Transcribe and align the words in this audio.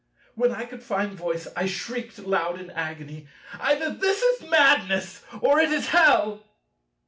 When 0.33 0.51
I 0.51 0.65
could 0.65 0.81
find 0.81 1.11
voice, 1.13 1.47
I 1.55 1.67
shrieked 1.67 2.17
loud 2.17 2.59
in 2.59 2.71
agony, 2.71 3.27
"Either 3.59 3.91
this 3.91 4.19
is 4.23 4.49
madness 4.49 5.21
or 5.41 5.59
it 5.59 5.71
is 5.71 5.89
Hell." 5.89 6.43